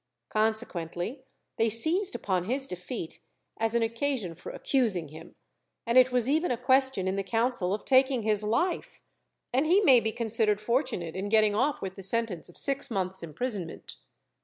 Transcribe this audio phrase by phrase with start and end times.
[0.29, 1.25] Consequently,
[1.57, 3.19] they seized upon his defeat
[3.57, 5.35] as an occasion for accusing him,
[5.85, 8.99] and it was even a question in the council of taking his life,
[9.53, 13.21] and he may be considered fortunate in getting off with the sentence of six months'
[13.21, 13.97] imprisonment.